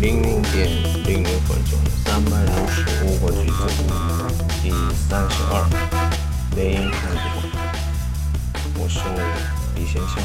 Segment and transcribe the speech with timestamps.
[0.00, 0.68] 零零点
[1.04, 3.52] 零六分钟，三百六十五个句子，
[4.62, 4.70] 第
[5.08, 5.64] 三十二，
[6.54, 7.42] 내일 한국。
[8.78, 9.00] 我是
[9.74, 10.22] 李先生，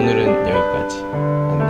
[0.00, 1.04] 오늘은 여기까지.
[1.04, 1.69] 안녕.